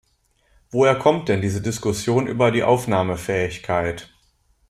Woher 0.71 0.95
kommt 0.95 1.29
denn 1.29 1.41
diese 1.43 1.61
Diskussion 1.61 2.25
über 2.25 2.49
die 2.49 2.63
Aufnahmefähigkeit? 2.63 4.09